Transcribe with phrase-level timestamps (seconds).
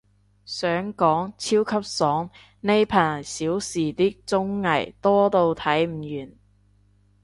[0.45, 2.27] 想講，超級爽，
[2.61, 6.35] 呢排少時啲綜藝，多到睇唔完